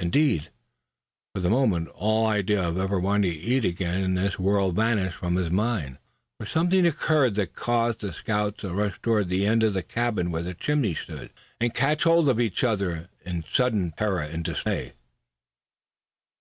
[0.00, 0.50] Indeed,
[1.32, 5.18] for the moment all idea of ever wanting to eat again in this world vanished
[5.18, 5.98] from his mind;
[6.40, 10.32] for something occurred that caused the scouts to rush toward the end of the cabin
[10.32, 11.30] where the chimney stood,
[11.60, 14.92] and catch hold of each other in sudden terror and dismay.